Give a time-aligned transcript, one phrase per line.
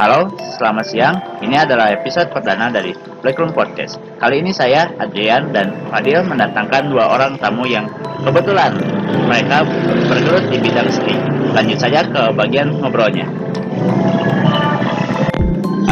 [0.00, 1.16] Halo, selamat siang.
[1.44, 4.00] Ini adalah episode perdana dari Blackroom Podcast.
[4.16, 7.92] Kali ini saya, Adrian, dan Fadil mendatangkan dua orang tamu yang
[8.24, 8.72] kebetulan
[9.28, 9.68] mereka
[10.08, 11.12] bergelut di bidang seni.
[11.52, 13.28] Lanjut saja ke bagian ngobrolnya.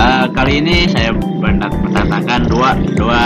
[0.01, 3.23] Uh, kali ini saya mendatangkan dua dua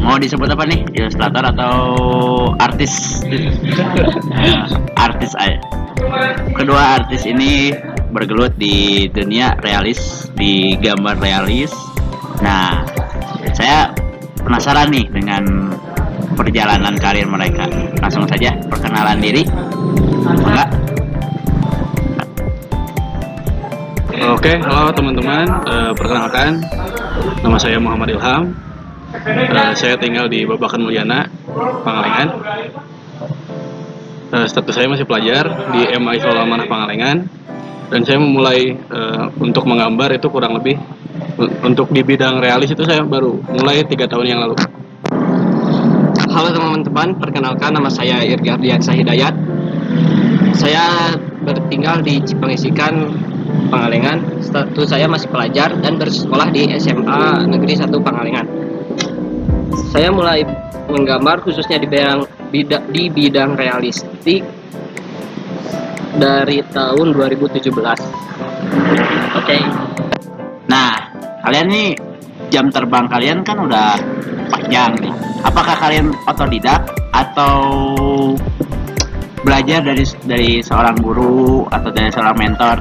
[0.00, 1.76] mau disebut apa nih ilustrator atau
[2.56, 3.20] artis
[4.32, 4.64] uh,
[5.12, 5.60] artis aja
[6.56, 7.76] kedua artis ini
[8.10, 11.70] bergelut di dunia realis, di gambar realis.
[12.42, 12.82] Nah,
[13.54, 13.94] saya
[14.42, 15.72] penasaran nih dengan
[16.34, 17.70] perjalanan karir mereka.
[18.02, 19.46] Langsung saja perkenalan diri.
[20.26, 20.68] Enggak?
[24.20, 25.46] Oke, halo teman-teman.
[25.64, 26.60] Uh, perkenalkan,
[27.40, 28.52] nama saya Muhammad Ilham.
[29.10, 31.30] Uh, saya tinggal di Babakan Mulyana,
[31.86, 32.28] Pangalengan.
[34.30, 37.39] Uh, status saya masih pelajar di MI Solamanah Pangalengan
[37.90, 40.78] dan saya memulai uh, untuk menggambar itu kurang lebih
[41.66, 44.56] untuk di bidang realis itu saya baru mulai tiga tahun yang lalu.
[46.30, 49.34] Halo teman-teman, perkenalkan nama saya Irgardian Sahidayat.
[50.54, 53.10] Saya bertinggal di Cipangisikan,
[53.72, 54.38] Pangalengan.
[54.38, 58.46] Status saya masih pelajar dan bersekolah di SMA Negeri 1 Pangalengan.
[59.90, 60.46] Saya mulai
[60.86, 62.22] menggambar khususnya di bidang
[62.94, 64.46] di bidang realistik
[66.16, 67.70] dari tahun 2017.
[67.70, 67.94] Oke.
[69.38, 69.62] Okay.
[70.66, 70.96] Nah,
[71.46, 71.88] kalian nih
[72.50, 73.94] jam terbang kalian kan udah
[74.50, 75.14] panjang nih.
[75.46, 76.82] Apakah kalian otodidak
[77.14, 77.54] atau
[79.40, 82.76] belajar dari dari seorang guru atau dari seorang mentor?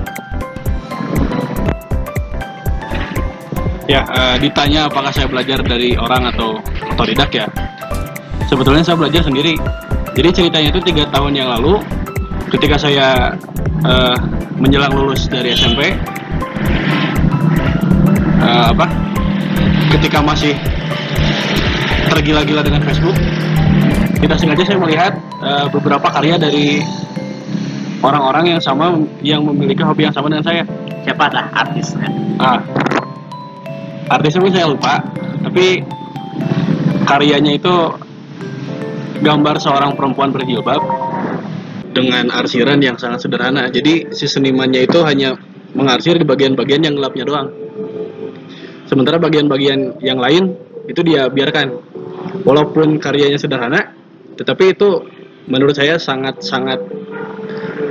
[3.90, 6.62] Ya, uh, ditanya apakah saya belajar dari orang atau
[6.94, 7.50] otodidak ya?
[8.46, 9.58] Sebetulnya saya belajar sendiri.
[10.14, 11.82] Jadi ceritanya itu tiga tahun yang lalu
[12.50, 13.38] ketika saya
[13.86, 14.18] uh,
[14.58, 15.94] menjelang lulus dari SMP
[18.42, 18.86] uh, eh, apa
[19.98, 20.54] ketika masih
[22.10, 23.16] tergila-gila dengan Facebook
[24.20, 26.84] tidak sengaja saya melihat uh, beberapa karya dari
[28.04, 30.64] orang-orang yang sama yang memiliki hobi yang sama dengan saya.
[31.04, 32.08] Siapa lah artisnya.
[32.40, 32.60] Ah.
[34.10, 35.00] Artisnya saya lupa
[35.40, 35.86] tapi
[37.08, 37.76] karyanya itu
[39.24, 40.82] gambar seorang perempuan berjilbab
[41.94, 43.68] dengan arsiran yang sangat sederhana.
[43.70, 45.36] Jadi si senimannya itu hanya
[45.74, 47.48] mengarsir di bagian-bagian yang gelapnya doang.
[48.90, 50.58] Sementara bagian-bagian yang lain
[50.90, 51.78] itu dia biarkan.
[52.46, 53.94] Walaupun karyanya sederhana,
[54.38, 55.06] tetapi itu
[55.50, 56.80] menurut saya sangat-sangat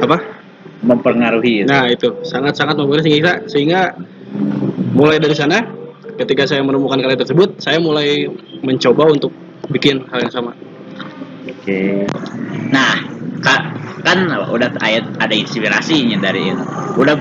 [0.02, 0.38] apa?
[0.78, 1.66] mempengaruhi.
[1.66, 1.70] Itu.
[1.70, 3.80] Nah, itu sangat-sangat mempengaruhi sehingga sehingga
[4.94, 5.58] mulai dari sana
[6.18, 8.26] ketika saya menemukan karya tersebut, saya mulai
[8.62, 9.30] mencoba untuk
[9.70, 10.52] bikin hal yang sama.
[11.46, 12.06] Oke.
[12.70, 12.94] Nah,
[13.42, 13.62] Kak,
[14.08, 14.72] kan udah
[15.20, 16.64] ada inspirasinya dari itu
[16.96, 17.16] udah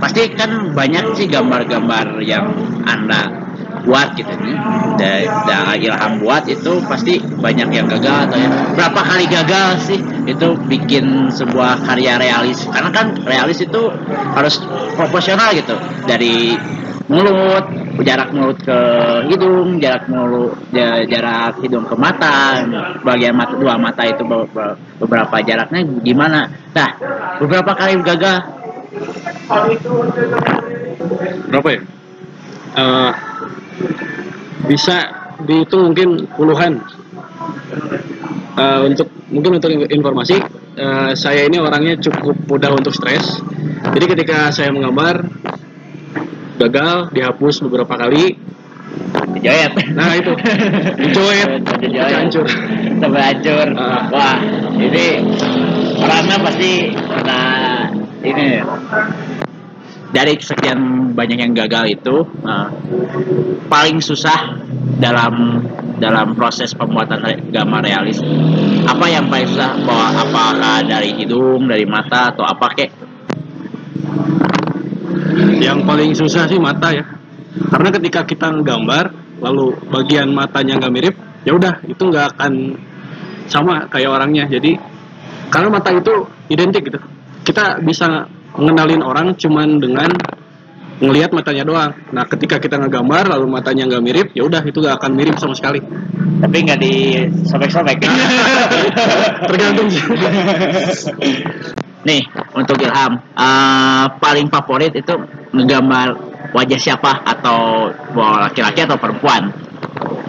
[0.00, 2.48] pasti kan banyak sih gambar-gambar yang
[2.88, 3.28] anda
[3.84, 4.56] buat gitu nih
[5.00, 8.48] dari, dari ilham buat itu pasti banyak yang gagal atau ya.
[8.76, 12.60] Berapa kali gagal sih itu bikin sebuah karya realis.
[12.68, 13.88] Karena kan realis itu
[14.36, 14.60] harus
[14.96, 15.76] proporsional gitu.
[16.04, 16.52] Dari
[17.08, 18.78] mulut jarak mulut ke
[19.26, 20.54] hidung jarak mulut
[21.10, 22.62] jarak hidung ke mata
[23.02, 24.22] bagian mata dua mata itu
[25.00, 26.46] beberapa jaraknya gimana?
[26.72, 26.90] Nah
[27.42, 28.38] beberapa kali gagal.
[31.50, 31.80] Berapa ya?
[32.70, 33.12] Uh,
[34.70, 35.10] bisa
[35.42, 36.78] dihitung mungkin puluhan.
[38.58, 40.36] Uh, untuk mungkin untuk informasi
[40.76, 43.40] uh, saya ini orangnya cukup mudah untuk stres.
[43.94, 45.24] Jadi ketika saya menggambar
[46.60, 48.36] gagal dihapus beberapa kali.
[49.38, 50.32] Dijoet nah itu.
[51.00, 51.62] Dijoet
[51.96, 52.46] hancur.
[53.00, 53.66] Sampai hancur.
[53.72, 54.02] Uh.
[54.12, 54.38] wah
[54.76, 55.06] ini
[55.96, 57.40] orangnya pasti karena
[58.20, 58.46] ini.
[60.10, 62.66] Dari sekian banyak yang gagal itu uh,
[63.70, 64.58] paling susah
[64.98, 65.62] dalam
[66.02, 67.22] dalam proses pembuatan
[67.54, 68.18] gambar realis
[68.90, 69.78] apa yang paling susah?
[69.86, 72.90] Bahwa apakah dari hidung dari mata atau apa kek
[75.60, 77.04] yang paling susah sih mata ya
[77.70, 79.10] karena ketika kita nggambar
[79.40, 82.52] lalu bagian matanya nggak mirip ya udah itu nggak akan
[83.50, 84.78] sama kayak orangnya jadi
[85.50, 87.00] karena mata itu identik gitu
[87.42, 90.10] kita bisa mengenalin orang cuman dengan
[91.00, 91.96] ngelihat matanya doang.
[92.12, 95.56] Nah, ketika kita ngegambar lalu matanya nggak mirip, ya udah itu nggak akan mirip sama
[95.56, 95.80] sekali.
[96.44, 98.04] Tapi nggak disobek-sobek.
[99.48, 100.04] Tergantung sih.
[102.00, 102.24] Nih,
[102.56, 105.12] untuk Ilham, uh, paling favorit itu
[105.52, 106.16] ngegambar
[106.56, 107.20] wajah siapa?
[107.28, 109.52] Atau laki-laki atau perempuan?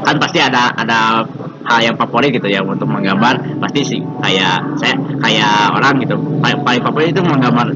[0.04, 1.24] Kan pasti ada ada
[1.72, 3.60] hal yang favorit gitu ya untuk menggambar.
[3.64, 6.20] Pasti sih kayak saya kayak orang gitu.
[6.44, 7.68] Paling, paling favorit itu menggambar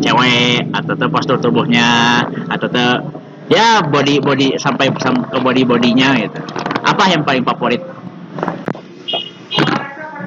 [0.00, 2.92] cewek atau tuh postur tubuhnya atau tuh
[3.50, 6.38] ya body body sampai sam- ke body bodinya gitu.
[6.86, 7.82] Apa yang paling favorit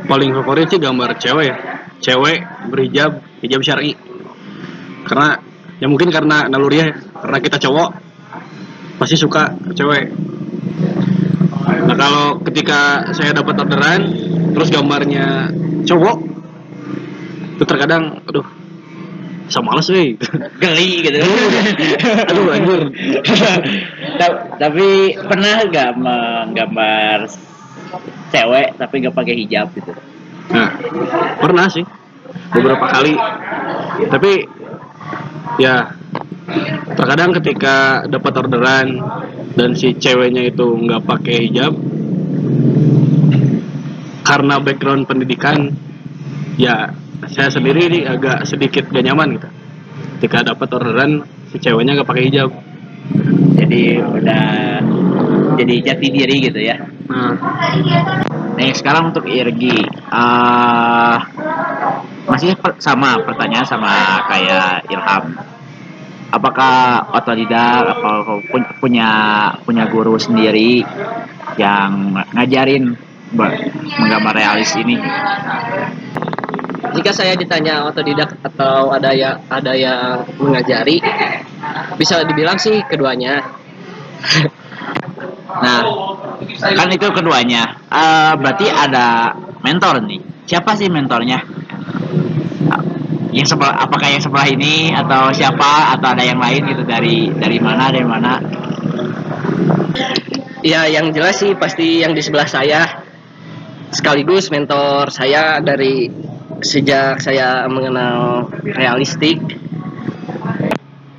[0.07, 1.55] paling favorit sih gambar cewek ya.
[2.03, 3.95] Cewek berhijab hijab syari.
[5.07, 5.39] Karena
[5.79, 6.87] ya mungkin karena naluri ya.
[6.93, 7.89] Karena kita cowok
[8.99, 10.11] pasti suka cewek.
[11.63, 14.01] Nah kalau ketika saya dapat orderan
[14.53, 15.49] terus gambarnya
[15.83, 16.17] cowok
[17.53, 18.45] itu terkadang aduh
[19.51, 20.15] sama males weh.
[20.63, 21.19] Geli gitu.
[22.31, 22.81] Aduh anjir.
[24.19, 27.27] Ta- tapi pernah gak menggambar
[28.33, 29.93] cewek tapi gak pakai hijab gitu
[30.51, 30.69] Nah,
[31.39, 31.85] pernah sih
[32.51, 33.15] beberapa kali.
[34.09, 34.31] Tapi
[35.61, 35.95] ya
[36.97, 38.87] terkadang ketika dapat orderan
[39.55, 41.73] dan si ceweknya itu nggak pakai hijab
[44.23, 45.69] karena background pendidikan
[46.57, 46.89] ya
[47.29, 49.49] saya sendiri ini agak sedikit gak nyaman gitu.
[50.19, 51.23] Ketika dapat orderan
[51.53, 52.51] si ceweknya nggak pakai hijab.
[53.53, 54.79] jadi udah
[55.55, 57.35] jadi jati diri gitu ya Nah,
[58.53, 61.17] Nih sekarang untuk Irgi eh
[62.23, 65.35] masih per- sama pertanyaan sama kayak Ilham.
[66.33, 69.09] Apakah otodidak apa pu- punya
[69.67, 70.81] punya guru sendiri
[71.59, 72.95] yang ngajarin
[73.35, 73.53] ba-
[73.99, 74.97] menggambar realis ini?
[76.93, 81.01] Jika saya ditanya otodidak atau ada yang ada yang mengajari,
[81.97, 83.41] bisa dibilang sih keduanya.
[85.61, 85.79] Nah,
[86.73, 87.77] kan itu keduanya.
[87.91, 90.21] Eh berarti ada mentor nih.
[90.49, 91.39] Siapa sih mentornya?
[93.33, 97.57] Yang sebelah, apakah yang sebelah ini atau siapa atau ada yang lain gitu dari dari
[97.57, 98.37] mana dari mana?
[100.61, 103.03] Ya, yang jelas sih pasti yang di sebelah saya
[103.89, 106.13] sekaligus mentor saya dari
[106.61, 109.41] sejak saya mengenal realistik.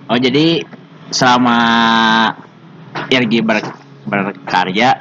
[0.06, 0.62] Oh jadi
[1.10, 1.58] selama
[3.10, 4.96] Irgi ber- berkarya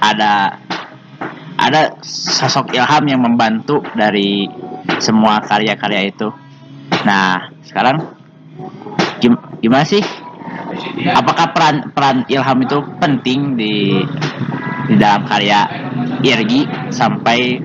[0.00, 0.58] ada
[1.54, 4.50] ada sosok Ilham yang membantu dari
[4.98, 6.28] semua karya-karya itu.
[7.06, 8.02] Nah sekarang
[9.22, 10.02] gim- gimana sih?
[11.14, 14.02] Apakah peran peran Ilham itu penting di
[14.90, 15.64] di dalam karya
[16.20, 17.60] Irgi sampai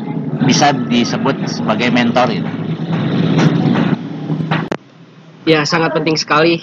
[0.48, 2.50] bisa disebut sebagai mentor gitu?
[5.50, 6.62] Ya, sangat penting sekali.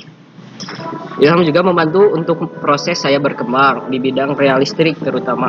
[1.16, 5.48] Ilham juga membantu untuk proses saya berkembang di bidang realistik terutama.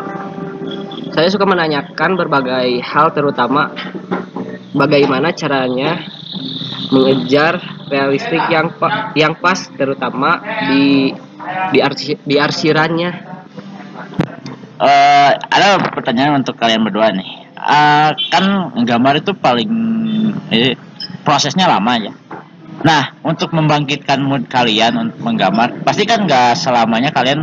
[1.11, 3.75] Saya suka menanyakan berbagai hal terutama
[4.71, 6.07] bagaimana caranya
[6.87, 7.59] mengejar
[7.91, 10.39] realistik yang pa- yang pas terutama
[10.71, 11.11] di
[11.75, 13.11] di, arsi- di arsirannya.
[14.77, 17.49] eh ada pertanyaan untuk kalian berdua nih.
[17.57, 18.45] Eh, kan
[18.85, 19.71] gambar itu paling
[20.53, 20.77] eh,
[21.25, 22.13] prosesnya lama ya.
[22.77, 27.41] Nah, untuk membangkitkan mood kalian untuk menggambar, pasti kan nggak selamanya kalian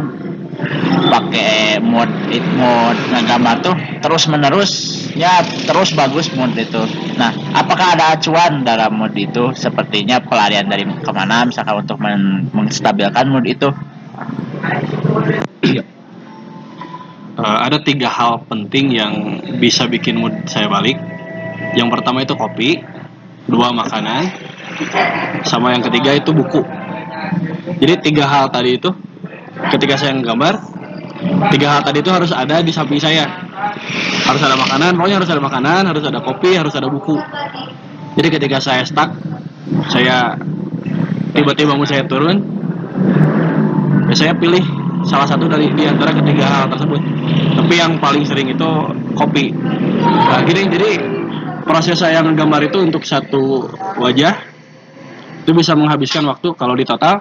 [1.10, 2.06] pakai mood
[2.54, 4.72] mood ngegambar tuh terus menerus
[5.19, 6.78] ya terus bagus mood itu.
[7.19, 9.50] Nah, apakah ada acuan dalam mood itu?
[9.58, 13.69] Sepertinya pelarian dari ke mana, misalkan untuk men- menstabilkan mood itu?
[17.34, 19.12] Eh, ada tiga hal penting yang
[19.58, 20.94] bisa bikin mood saya balik.
[21.75, 22.78] Yang pertama itu kopi,
[23.50, 24.31] dua makanan,
[25.44, 26.62] sama yang ketiga itu buku.
[27.81, 28.91] Jadi tiga hal tadi itu,
[29.75, 30.60] ketika saya nggambar,
[31.53, 33.27] tiga hal tadi itu harus ada di samping saya.
[34.25, 37.17] Harus ada makanan, pokoknya harus ada makanan, harus ada kopi, harus ada buku.
[38.15, 39.13] Jadi ketika saya stuck,
[39.91, 40.39] saya
[41.34, 42.41] tiba-tiba mood saya turun,
[44.08, 44.63] ya saya pilih
[45.05, 47.01] salah satu dari di antara ketiga hal tersebut.
[47.55, 48.70] Tapi yang paling sering itu
[49.19, 49.53] kopi.
[50.05, 50.91] Nah, gini, jadi
[51.65, 54.54] proses saya menggambar itu untuk satu wajah
[55.44, 57.20] itu bisa menghabiskan waktu kalau di total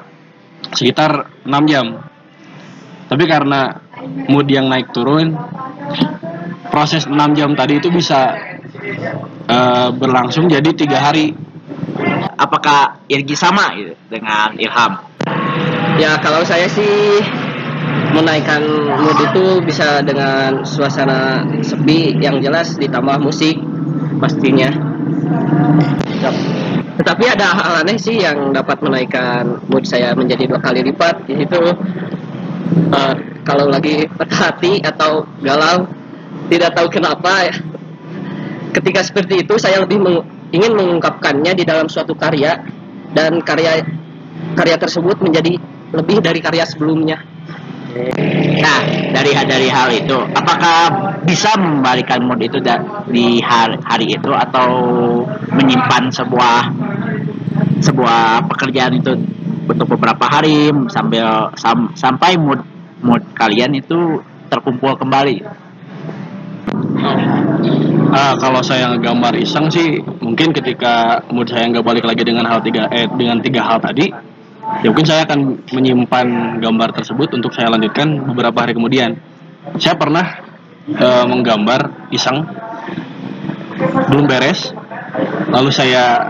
[0.72, 2.00] sekitar 6 jam.
[3.12, 3.84] Tapi karena
[4.32, 5.36] mood yang naik turun,
[6.72, 8.32] proses 6 jam tadi itu bisa
[9.52, 11.36] eh, berlangsung jadi tiga hari.
[12.40, 15.04] Apakah Irgi sama gitu dengan Ilham?
[16.00, 17.20] Ya kalau saya sih
[18.16, 18.64] menaikkan
[19.04, 23.60] mood itu bisa dengan suasana sepi yang jelas ditambah musik
[24.18, 24.72] pastinya.
[26.94, 31.62] Tetapi ada hal aneh sih yang dapat menaikkan mood saya menjadi dua kali lipat yaitu
[32.94, 35.90] eh, kalau lagi patah hati atau galau
[36.54, 37.50] tidak tahu kenapa.
[38.74, 42.62] Ketika seperti itu saya lebih meng- ingin mengungkapkannya di dalam suatu karya
[43.14, 43.86] dan karya
[44.54, 45.58] karya tersebut menjadi
[45.94, 47.22] lebih dari karya sebelumnya.
[47.94, 48.80] Nah,
[49.14, 50.90] dari dari hal itu, apakah
[51.30, 52.58] bisa membalikan mood itu
[53.14, 54.70] di hari, hari itu atau
[55.54, 56.74] menyimpan sebuah
[57.86, 59.14] sebuah pekerjaan itu
[59.70, 62.66] untuk beberapa hari sambil sam- sampai mood
[63.06, 64.18] mood kalian itu
[64.50, 65.46] terkumpul kembali.
[68.14, 72.62] Ah, kalau saya gambar iseng sih mungkin ketika mood saya nggak balik lagi dengan hal
[72.62, 74.33] tiga eh dengan tiga hal tadi
[74.82, 79.20] ya mungkin saya akan menyimpan gambar tersebut untuk saya lanjutkan beberapa hari kemudian.
[79.78, 80.26] Saya pernah
[80.90, 82.48] eh, menggambar iseng
[84.10, 84.74] belum beres.
[85.54, 86.26] Lalu saya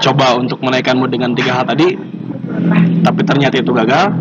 [0.00, 1.92] coba untuk menaikkan mood dengan tiga hal tadi
[3.04, 4.14] tapi ternyata itu gagal.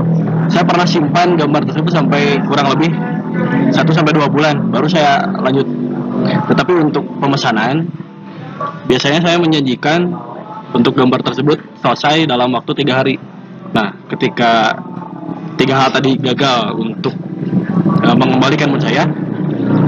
[0.52, 2.92] Saya pernah simpan gambar tersebut sampai kurang lebih
[3.72, 5.66] 1 sampai dua bulan baru saya lanjut.
[6.52, 7.88] Tetapi untuk pemesanan
[8.86, 10.12] biasanya saya menjanjikan
[10.76, 13.16] untuk gambar tersebut selesai dalam waktu tiga hari
[13.74, 14.78] nah ketika
[15.58, 17.14] tiga hal tadi gagal untuk
[18.06, 19.10] eh, mengembalikan mood saya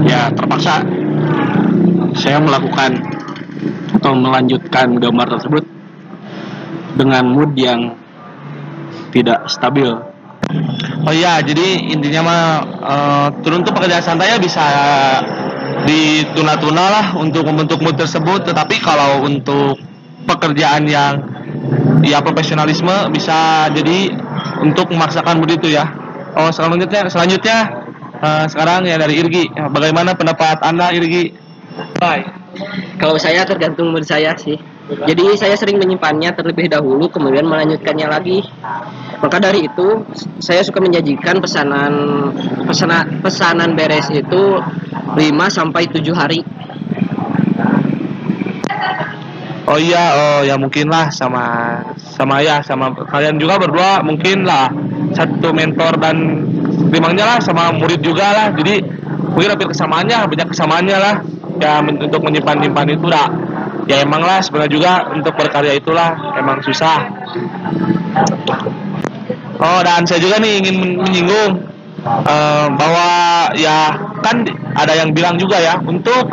[0.06, 0.82] ya terpaksa
[2.16, 2.98] saya melakukan
[3.96, 5.64] atau melanjutkan gambar tersebut
[6.96, 7.94] dengan mood yang
[9.14, 9.94] tidak stabil
[11.06, 12.42] Oh iya, jadi intinya mah
[12.82, 14.66] eh, turun tuh pekerjaan santai ya bisa
[15.86, 18.46] dituna-tuna lah untuk membentuk mood tersebut.
[18.46, 19.78] Tetapi kalau untuk
[20.26, 21.22] pekerjaan yang
[22.06, 24.12] ya profesionalisme bisa jadi
[24.62, 25.86] untuk memaksakan mood itu ya.
[26.36, 27.58] Oh selanjutnya selanjutnya
[28.20, 29.48] eh, sekarang ya dari Irgi.
[29.52, 31.32] Bagaimana pendapat anda Irgi?
[32.00, 32.24] Bye.
[32.96, 34.56] Kalau saya tergantung mood saya sih.
[34.86, 38.38] Jadi saya sering menyimpannya terlebih dahulu kemudian melanjutkannya lagi.
[39.18, 40.06] Maka dari itu
[40.38, 41.92] saya suka menjanjikan pesanan
[42.70, 45.18] pesanan pesanan beres itu 5
[45.50, 46.40] sampai 7 hari.
[49.66, 51.42] Oh iya, oh ya mungkin lah sama
[51.98, 54.70] sama ya sama kalian juga berdua mungkin lah
[55.10, 56.46] satu mentor dan
[56.94, 58.46] timangnya lah sama murid juga lah.
[58.54, 58.78] Jadi
[59.34, 61.14] mungkin hampir kesamaannya banyak kesamaannya lah.
[61.58, 63.26] Ya untuk menyimpan nyimpan itu lah.
[63.90, 67.10] Ya emang lah sebenarnya juga untuk berkarya itulah emang susah.
[69.58, 71.52] Oh dan saya juga nih ingin men- menyinggung
[72.06, 73.08] eh, bahwa
[73.58, 74.46] ya kan
[74.78, 76.30] ada yang bilang juga ya untuk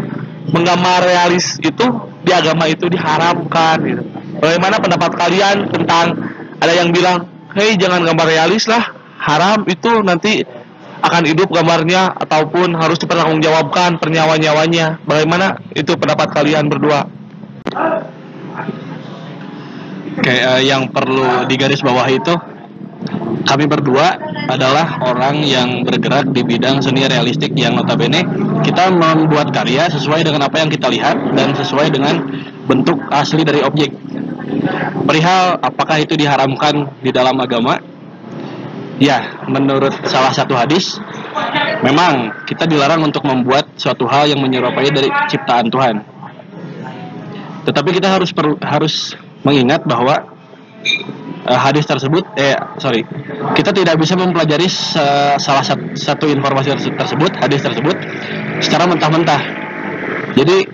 [0.53, 4.03] menggambar realis itu di agama itu diharamkan gitu.
[4.39, 6.17] Bagaimana pendapat kalian tentang
[6.59, 10.43] ada yang bilang, "Hei, jangan gambar realis lah, haram itu nanti
[11.03, 17.07] akan hidup gambarnya ataupun harus dipertanggungjawabkan pernyawa-nyawanya." Bagaimana itu pendapat kalian berdua?
[20.19, 22.33] kayak eh, yang perlu digaris bawah itu
[23.43, 24.15] kami berdua
[24.47, 28.23] adalah orang yang bergerak di bidang seni realistik yang notabene
[28.61, 32.21] kita membuat karya sesuai dengan apa yang kita lihat dan sesuai dengan
[32.69, 33.89] bentuk asli dari objek.
[35.03, 37.81] Perihal apakah itu diharamkan di dalam agama?
[39.01, 41.01] Ya, menurut salah satu hadis,
[41.81, 46.05] memang kita dilarang untuk membuat suatu hal yang menyerupai dari ciptaan Tuhan.
[47.65, 50.23] Tetapi kita harus perlu harus mengingat bahwa
[51.47, 53.03] eh, hadis tersebut eh sorry.
[53.53, 54.67] Kita tidak bisa mempelajari
[55.37, 57.95] salah sat- satu informasi terse- tersebut hadis tersebut
[58.63, 59.41] secara mentah-mentah.
[60.33, 60.65] Jadi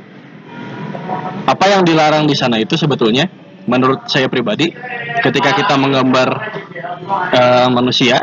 [1.49, 3.25] apa yang dilarang di sana itu sebetulnya
[3.65, 4.73] menurut saya pribadi
[5.21, 6.29] ketika kita menggambar
[7.33, 8.21] eh, manusia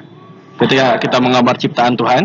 [0.57, 2.25] ketika kita menggambar ciptaan Tuhan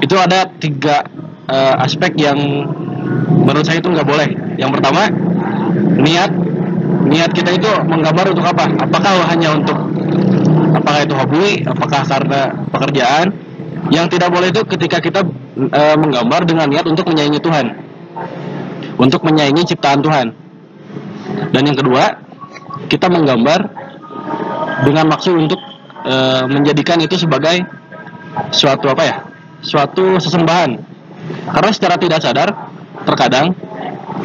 [0.00, 1.04] itu ada tiga
[1.50, 2.38] eh, aspek yang
[3.44, 4.28] menurut saya itu nggak boleh.
[4.56, 5.02] Yang pertama
[6.00, 6.30] niat
[7.04, 8.64] niat kita itu menggambar untuk apa?
[8.80, 9.76] Apakah hanya untuk
[10.74, 11.46] apakah itu hobi?
[11.64, 12.40] Apakah karena
[12.72, 13.26] pekerjaan?
[13.92, 15.20] Yang tidak boleh itu ketika kita
[15.56, 17.66] e, menggambar dengan niat untuk menyaingi Tuhan,
[18.96, 20.32] untuk menyaingi ciptaan Tuhan.
[21.52, 22.16] Dan yang kedua,
[22.88, 23.60] kita menggambar
[24.88, 25.60] dengan maksud untuk
[26.00, 26.14] e,
[26.48, 27.60] menjadikan itu sebagai
[28.56, 29.16] suatu apa ya?
[29.60, 30.80] Suatu sesembahan.
[31.52, 32.48] Karena secara tidak sadar,
[33.04, 33.52] terkadang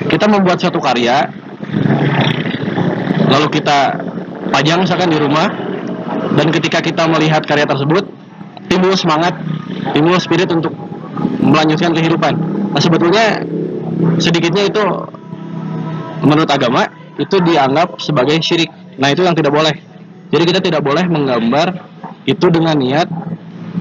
[0.07, 1.27] kita membuat suatu karya
[3.29, 3.95] lalu kita
[4.51, 5.47] pajang misalkan di rumah.
[6.29, 8.05] Dan ketika kita melihat karya tersebut
[8.69, 9.33] timbul semangat
[9.97, 10.71] timbul spirit untuk
[11.41, 12.33] melanjutkan kehidupan.
[12.75, 13.43] Nah sebetulnya
[14.21, 14.83] sedikitnya itu
[16.21, 16.85] menurut agama
[17.17, 18.69] itu dianggap sebagai syirik.
[18.99, 19.73] Nah itu yang tidak boleh.
[20.29, 21.73] Jadi kita tidak boleh menggambar
[22.29, 23.09] itu dengan niat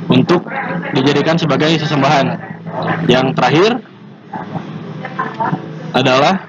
[0.09, 0.49] untuk
[0.97, 2.26] dijadikan sebagai sesembahan.
[3.11, 3.71] Yang terakhir
[5.93, 6.49] adalah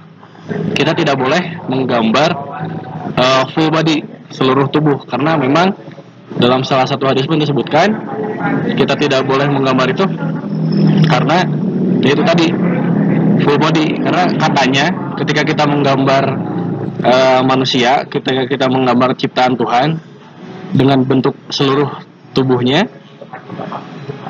[0.74, 2.49] kita tidak boleh menggambar
[3.20, 5.04] uh, full body seluruh tubuh.
[5.04, 5.76] Karena memang
[6.40, 7.92] dalam salah satu hadis pun disebutkan
[8.80, 10.06] kita tidak boleh menggambar itu
[11.10, 11.44] karena
[12.00, 12.48] ya itu tadi
[13.44, 14.00] full body.
[14.00, 14.86] Karena katanya
[15.20, 16.24] ketika kita menggambar
[17.04, 20.00] uh, manusia ketika kita menggambar ciptaan Tuhan
[20.72, 21.90] dengan bentuk seluruh
[22.32, 22.86] tubuhnya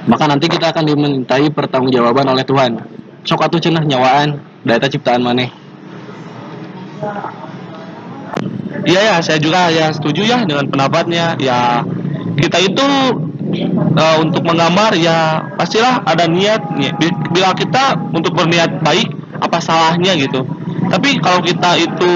[0.07, 2.81] maka nanti kita akan dimintai pertanggungjawaban oleh Tuhan.
[3.27, 5.51] Sok atuh cenah nyawaan data ciptaan maneh
[8.85, 11.35] Iya ya, saya juga ya setuju ya dengan pendapatnya.
[11.39, 11.83] Ya
[12.39, 12.85] kita itu
[13.97, 16.61] eh, untuk menggambar ya pastilah ada niat.
[16.77, 19.09] Ni- bi- Bila kita untuk berniat baik,
[19.39, 20.43] apa salahnya gitu.
[20.89, 22.11] Tapi kalau kita itu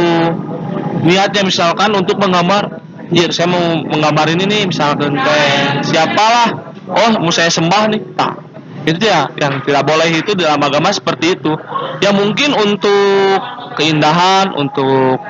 [1.03, 2.81] niatnya misalkan untuk menggambar,
[3.13, 8.33] ya saya mau menggambar ini nih misalkan kayak siapalah, oh mau saya sembah nih, tak
[8.83, 11.53] itu ya yang tidak boleh itu dalam agama seperti itu.
[12.03, 13.39] Ya mungkin untuk
[13.77, 15.21] keindahan, untuk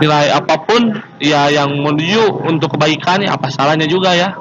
[0.00, 4.32] nilai apa pun ya yang menuju untuk kebaikan ya apa salahnya juga ya.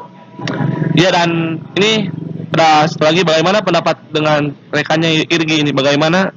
[0.96, 2.12] Ya dan ini
[2.51, 5.72] satu lagi bagaimana pendapat dengan rekannya Irgi ini?
[5.72, 6.29] Bagaimana?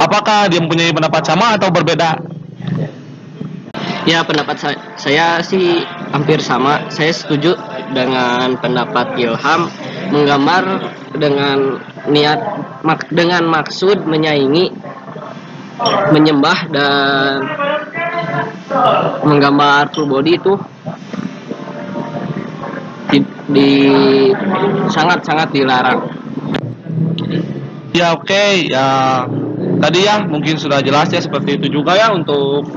[0.00, 2.16] Apakah dia mempunyai pendapat sama atau berbeda?
[4.08, 6.88] Ya pendapat sa- saya sih hampir sama.
[6.88, 7.52] Saya setuju
[7.92, 9.68] dengan pendapat Ilham
[10.08, 10.88] menggambar
[11.20, 12.40] dengan niat
[12.80, 14.72] mak- dengan maksud menyaingi,
[16.16, 17.44] menyembah dan
[19.26, 20.54] menggambar full body itu
[23.10, 23.18] di,
[23.50, 24.32] di-
[24.90, 26.00] sangat-sangat dilarang.
[27.90, 29.26] ya oke ya
[29.82, 32.70] tadi ya mungkin sudah jelas ya seperti itu juga ya untuk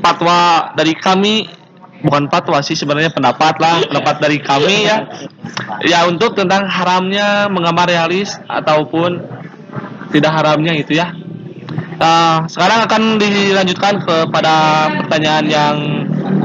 [0.00, 1.60] fatwa dari kami.
[2.00, 5.04] Bukan fatwa sih sebenarnya pendapat lah pendapat dari kami ya.
[5.84, 9.20] Ya untuk tentang haramnya menggambar realis ataupun
[10.08, 11.12] tidak haramnya gitu ya
[12.00, 15.76] Eh, sekarang akan dilanjutkan kepada pertanyaan yang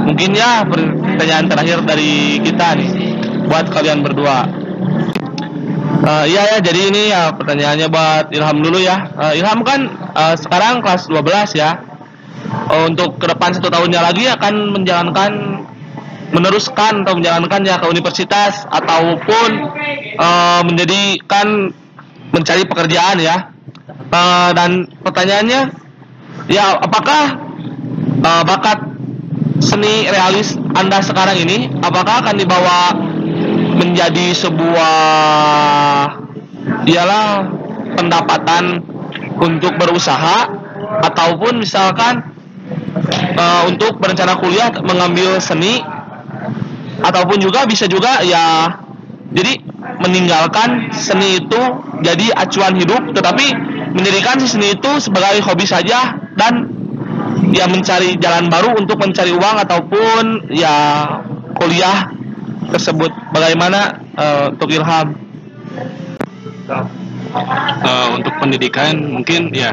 [0.03, 2.91] mungkin ya pertanyaan terakhir dari kita nih
[3.47, 4.65] buat kalian berdua
[6.05, 9.09] Eh, iya ya, jadi ini ya pertanyaannya buat Ilham dulu ya.
[9.25, 11.81] Eh, Ilham kan eh, sekarang kelas 12 ya.
[12.45, 15.31] Eh, untuk ke depan satu tahunnya lagi akan menjalankan
[16.29, 19.49] meneruskan atau menjalankan ya ke universitas ataupun
[20.13, 21.73] eh, menjadikan
[22.29, 23.54] mencari pekerjaan ya.
[23.85, 25.69] Eh, dan pertanyaannya
[26.49, 27.37] ya apakah
[28.17, 28.79] eh, bakat
[29.61, 32.97] seni realis Anda sekarang ini apakah akan dibawa
[33.77, 34.97] menjadi sebuah
[36.89, 37.45] ialah
[37.93, 38.81] pendapatan
[39.37, 40.49] untuk berusaha
[41.05, 42.25] ataupun misalkan
[43.37, 45.77] eh, untuk berencana kuliah mengambil seni
[47.05, 48.81] ataupun juga bisa juga ya
[49.29, 49.61] jadi
[50.01, 51.61] meninggalkan seni itu
[52.01, 56.67] jadi acuan hidup tetapi menjadikan si seni itu sebagai hobi saja dan
[57.55, 61.07] ya mencari jalan baru untuk mencari uang ataupun ya
[61.55, 62.11] kuliah
[62.75, 63.07] tersebut.
[63.31, 65.15] Bagaimana eh, untuk Ilham?
[66.67, 69.71] Eh, untuk pendidikan mungkin ya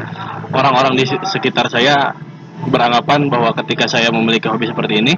[0.55, 2.15] orang-orang di se- sekitar saya
[2.63, 5.13] beranggapan bahwa ketika saya memiliki hobi seperti ini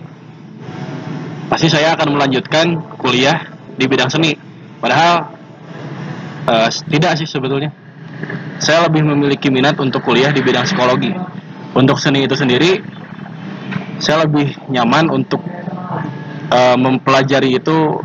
[1.46, 4.34] pasti saya akan melanjutkan kuliah di bidang seni.
[4.82, 5.30] Padahal
[6.50, 7.85] eh, tidak sih sebetulnya
[8.60, 11.12] saya lebih memiliki minat untuk kuliah di bidang psikologi
[11.76, 12.80] untuk seni itu sendiri
[14.00, 15.44] saya lebih nyaman untuk
[16.52, 18.00] eh, mempelajari itu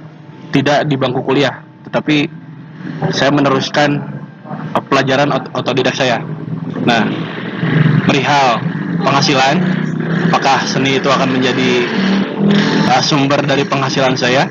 [0.50, 2.40] tidak di bangku kuliah tetapi
[3.10, 3.98] saya meneruskan
[4.76, 6.22] uh, pelajaran ot- otodidak saya.
[6.86, 7.04] Nah,
[8.06, 8.62] perihal
[9.02, 9.56] penghasilan,
[10.30, 11.88] apakah seni itu akan menjadi
[12.94, 14.48] uh, sumber dari penghasilan saya?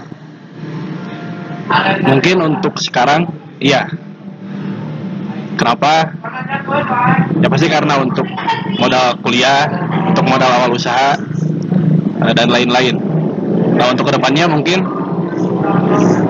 [2.02, 3.30] Mungkin untuk sekarang,
[3.62, 3.86] iya.
[5.60, 6.08] Kenapa?
[7.44, 8.24] Ya pasti karena untuk
[8.80, 9.68] modal kuliah,
[10.08, 11.20] untuk modal awal usaha,
[12.24, 12.96] uh, dan lain-lain.
[13.76, 14.88] Nah, untuk ke depannya mungkin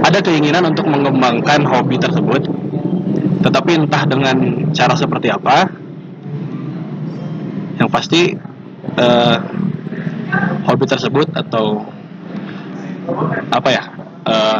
[0.01, 2.49] ada keinginan untuk mengembangkan hobi tersebut,
[3.45, 5.69] tetapi entah dengan cara seperti apa.
[7.79, 8.21] Yang pasti
[8.99, 9.37] eh,
[10.67, 11.79] hobi tersebut atau
[13.49, 13.83] apa ya
[14.27, 14.59] eh,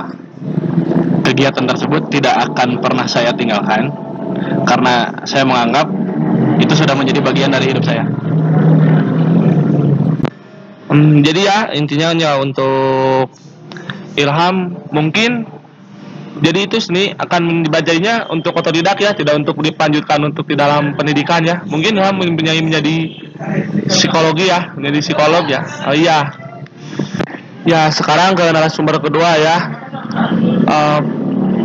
[1.28, 4.09] kegiatan tersebut tidak akan pernah saya tinggalkan
[4.66, 5.88] karena saya menganggap
[6.60, 8.04] itu sudah menjadi bagian dari hidup saya.
[10.90, 13.30] Hmm, jadi ya intinya ya untuk
[14.18, 15.46] Ilham mungkin
[16.40, 21.46] jadi itu seni akan dibacanya untuk otodidak ya tidak untuk dilanjutkan untuk di dalam pendidikan
[21.46, 21.62] ya.
[21.68, 22.96] Mungkin Ilham mempunyai menjadi
[23.86, 25.62] psikologi ya menjadi psikolog ya.
[25.86, 26.20] Oh iya.
[27.68, 29.58] Ya sekarang ke narasumber kedua ya.
[30.66, 31.00] Eh,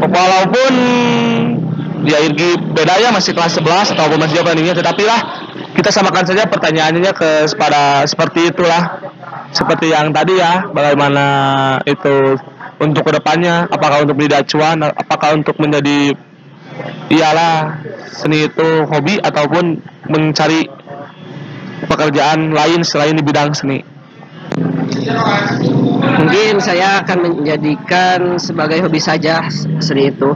[0.04, 0.72] walaupun
[2.04, 5.20] ya Irgi beda ya masih kelas 11 ataupun masih jauh bandingnya tetapi lah
[5.74, 9.02] kita samakan saja pertanyaannya ke pada seperti itulah.
[9.54, 11.26] Seperti yang tadi ya bagaimana
[11.86, 12.38] itu
[12.82, 16.10] untuk ke depannya apakah untuk menjadi acuan apakah untuk menjadi
[17.06, 17.78] iyalah
[18.10, 19.78] seni itu hobi ataupun
[20.10, 20.66] mencari
[21.86, 23.78] pekerjaan lain selain di bidang seni.
[26.14, 29.46] Mungkin saya akan menjadikan sebagai hobi saja
[29.78, 30.34] seni itu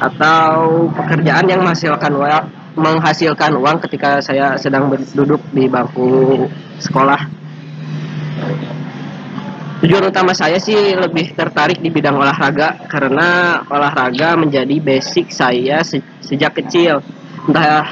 [0.00, 6.48] atau pekerjaan yang menghasilkan uang menghasilkan uang ketika saya sedang duduk di bangku
[6.80, 7.20] sekolah.
[9.82, 16.06] Tujuan utama saya sih lebih tertarik di bidang olahraga karena olahraga menjadi basic saya se-
[16.22, 17.02] sejak kecil.
[17.50, 17.82] Entah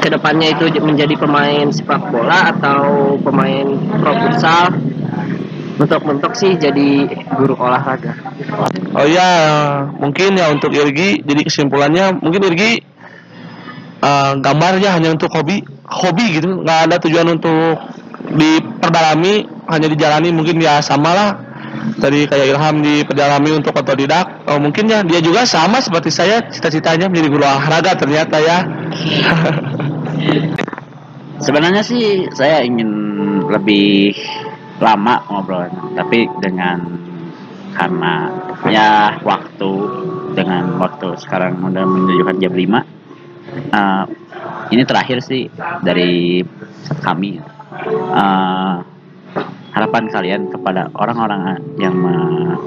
[0.00, 3.68] ke depannya itu menjadi pemain sepak bola atau pemain
[4.00, 4.12] pro.
[5.74, 8.14] Mentok-mentok sih jadi guru olahraga.
[8.94, 9.30] Oh ya,
[9.98, 12.78] mungkin ya untuk Irgi, jadi kesimpulannya mungkin Irgi
[13.98, 17.82] eh, gambarnya hanya untuk hobi, hobi gitu, nggak ada tujuan untuk
[18.38, 21.30] diperdalami, hanya dijalani mungkin ya sama lah.
[21.98, 27.10] Tadi kayak Ilham diperdalami untuk otodidak, oh, mungkin ya dia juga sama seperti saya, cita-citanya
[27.10, 28.58] menjadi guru olahraga ternyata ya.
[31.44, 32.88] Sebenarnya sih saya ingin
[33.50, 34.16] lebih
[34.82, 36.78] lama ngobrolnya, tapi dengan
[37.74, 38.30] karena
[38.70, 39.70] ya waktu
[40.38, 42.82] dengan waktu sekarang udah menunjukkan jam 5
[43.74, 44.04] eh,
[44.70, 45.50] ini terakhir sih
[45.82, 46.42] dari
[47.02, 47.38] kami.
[48.14, 48.76] Eh,
[49.74, 52.58] harapan kalian kepada orang-orang yang me-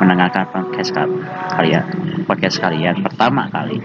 [0.00, 1.12] mendengarkan podcast ka-
[1.52, 1.84] kalian
[2.24, 3.76] podcast kalian pertama kali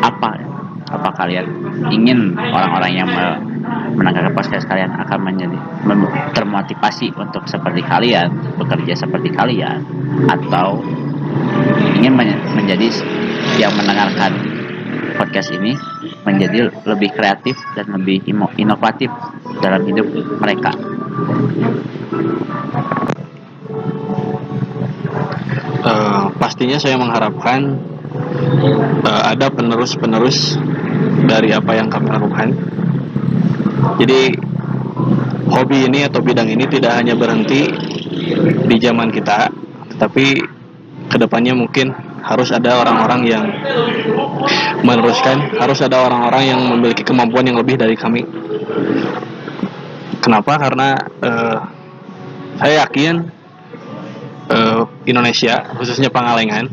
[0.00, 0.40] apa
[0.88, 1.44] apa kalian
[1.92, 3.10] ingin orang-orang yang
[3.98, 5.58] me- mendengarkan podcast kalian akan menjadi
[6.38, 9.82] termotivasi untuk seperti kalian bekerja seperti kalian
[10.30, 10.78] atau
[11.98, 12.94] ingin men- menjadi
[13.58, 14.32] yang mendengarkan
[15.18, 15.74] podcast ini
[16.22, 18.22] menjadi lebih kreatif dan lebih
[18.54, 19.10] inovatif
[19.58, 20.06] dalam hidup
[20.38, 20.70] mereka.
[25.78, 27.78] Eh, pastinya saya mengharapkan
[29.02, 30.54] eh, ada penerus-penerus
[31.26, 32.48] dari apa yang kami lakukan.
[33.98, 34.34] Jadi
[35.48, 37.66] hobi ini atau bidang ini tidak hanya berhenti
[38.68, 39.48] di zaman kita,
[39.94, 40.26] tetapi
[41.08, 43.44] ke depannya mungkin harus ada orang-orang yang
[44.84, 48.22] meneruskan, harus ada orang-orang yang memiliki kemampuan yang lebih dari kami.
[50.20, 50.60] Kenapa?
[50.60, 50.88] Karena
[51.24, 51.58] eh,
[52.60, 53.14] saya yakin
[54.52, 56.68] eh, Indonesia, khususnya Pangalengan,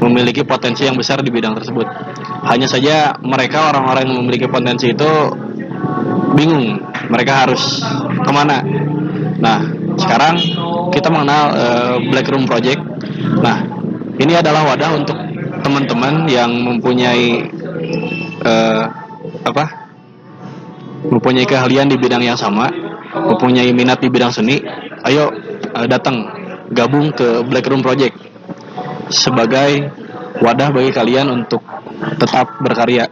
[0.00, 1.84] memiliki potensi yang besar di bidang tersebut.
[2.48, 5.12] Hanya saja mereka orang-orang yang memiliki potensi itu
[6.34, 7.80] bingung, mereka harus
[8.22, 8.64] ke mana.
[9.42, 9.58] Nah,
[9.98, 10.38] sekarang
[10.94, 12.80] kita mengenal eh, Black Room Project.
[13.42, 13.64] Nah,
[14.18, 15.18] ini adalah wadah untuk
[15.62, 17.48] teman-teman yang mempunyai
[18.42, 18.84] eh,
[19.46, 19.64] apa?
[21.02, 22.70] Mempunyai keahlian di bidang yang sama,
[23.14, 24.62] mempunyai minat di bidang seni.
[25.02, 25.34] Ayo
[25.74, 26.30] eh, datang
[26.72, 28.16] gabung ke Black Room Project
[29.12, 29.92] sebagai
[30.40, 31.60] wadah bagi kalian untuk
[32.16, 33.06] tetap berkarya.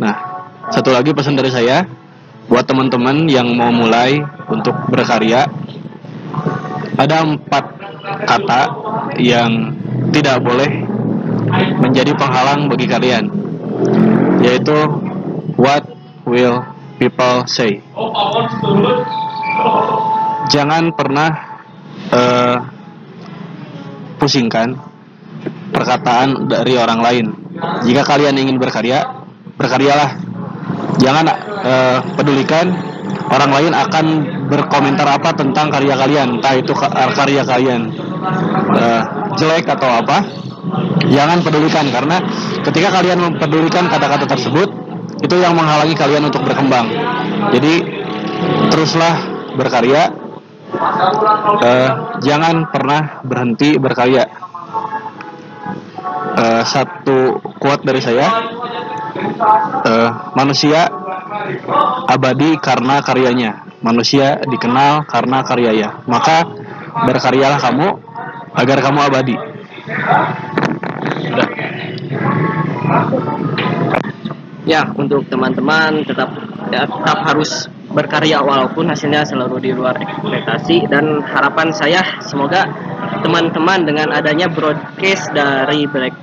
[0.00, 0.14] Nah,
[0.72, 1.84] satu lagi pesan dari saya
[2.50, 5.46] buat teman-teman yang mau mulai untuk berkarya
[6.98, 7.64] ada empat
[8.26, 8.60] kata
[9.18, 9.74] yang
[10.10, 10.70] tidak boleh
[11.80, 13.24] menjadi penghalang bagi kalian
[14.42, 14.74] yaitu
[15.56, 15.86] what
[16.26, 16.62] will
[16.98, 17.82] people say.
[20.50, 21.30] Jangan pernah
[22.10, 22.56] eh,
[24.18, 24.78] pusingkan
[25.74, 27.26] perkataan dari orang lain.
[27.86, 29.22] Jika kalian ingin berkarya
[29.56, 30.18] berkaryalah.
[31.00, 31.24] Jangan
[31.62, 32.66] eh, pedulikan
[33.32, 34.06] orang lain akan
[34.52, 37.90] berkomentar apa tentang karya kalian entah itu ka- karya kalian
[38.76, 39.02] eh,
[39.40, 40.42] jelek atau apa.
[41.10, 42.22] Jangan pedulikan karena
[42.64, 44.70] ketika kalian mempedulikan kata-kata tersebut
[45.22, 46.88] itu yang menghalangi kalian untuk berkembang.
[47.54, 47.74] Jadi
[48.70, 49.14] teruslah
[49.54, 50.02] berkarya.
[51.62, 51.90] Eh,
[52.24, 54.24] jangan pernah berhenti berkarya.
[56.32, 58.26] Eh, satu quote dari saya.
[59.82, 60.88] Eh, manusia
[62.08, 63.52] abadi karena karyanya.
[63.82, 66.04] Manusia dikenal karena karyanya.
[66.06, 66.46] Maka
[67.08, 67.88] berkaryalah kamu
[68.54, 69.36] agar kamu abadi.
[74.62, 76.30] Ya, untuk teman-teman tetap
[76.70, 80.86] ya, tetap harus berkarya walaupun hasilnya selalu di luar ekspektasi.
[80.86, 82.70] Dan harapan saya semoga
[83.26, 86.14] teman-teman dengan adanya broadcast dari Black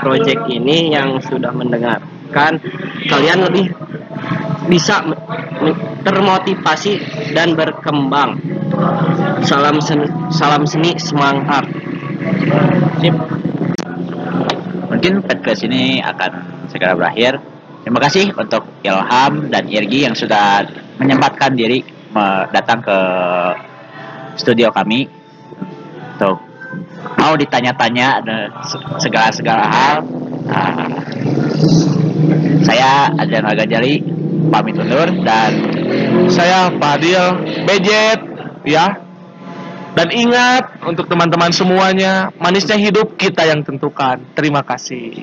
[0.00, 2.62] Project ini yang sudah mendengarkan
[3.10, 3.68] kalian lebih
[4.68, 5.04] bisa
[6.04, 6.92] termotivasi
[7.36, 8.40] dan berkembang.
[9.44, 11.68] Salam seni, salam seni semangat.
[13.00, 13.14] Sip.
[14.88, 16.32] Mungkin podcast ini akan
[16.70, 17.42] segera berakhir.
[17.84, 20.64] Terima kasih untuk Ilham dan Irgi yang sudah
[20.96, 21.84] menyempatkan diri
[22.54, 22.98] datang ke
[24.40, 25.04] studio kami
[26.14, 26.40] untuk
[27.20, 28.24] mau ditanya-tanya
[29.02, 29.96] segala-segala hal.
[30.48, 30.88] Nah,
[32.64, 34.13] saya Adrian Gajali
[34.54, 35.52] pamit undur dan
[36.30, 38.22] Saya Fadil Bejet
[38.62, 39.02] ya.
[39.94, 44.18] Dan ingat untuk teman-teman semuanya, manisnya hidup kita yang tentukan.
[44.34, 45.22] Terima kasih.